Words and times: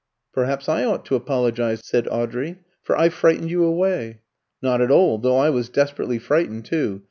"Perhaps 0.33 0.67
I 0.67 0.83
ought 0.83 1.05
to 1.05 1.15
apologise," 1.15 1.81
said 1.85 2.07
Audrey, 2.07 2.57
"for 2.81 2.97
I 2.97 3.09
frightened 3.09 3.51
you 3.51 3.63
away." 3.63 4.21
"Not 4.59 4.81
at 4.81 4.89
all, 4.89 5.19
though 5.19 5.37
I 5.37 5.51
was 5.51 5.69
desperately 5.69 6.17
frightened 6.17 6.65
too. 6.65 6.99